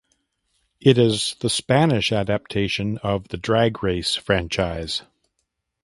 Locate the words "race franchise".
3.83-5.03